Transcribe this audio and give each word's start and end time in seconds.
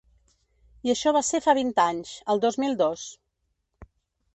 I 0.87 0.93
això 0.93 1.13
va 1.17 1.21
ser 1.29 1.43
fa 1.49 1.55
vint 1.61 1.71
anys, 1.85 2.17
el 2.35 2.45
dos 2.49 2.61
mil 2.67 2.77
dos. 2.85 3.09